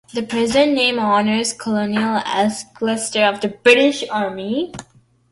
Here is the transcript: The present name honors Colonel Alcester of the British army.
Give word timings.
The 0.15 0.23
present 0.23 0.73
name 0.73 0.97
honors 0.97 1.53
Colonel 1.53 2.23
Alcester 2.25 3.23
of 3.23 3.39
the 3.41 3.49
British 3.49 4.03
army. 4.09 4.73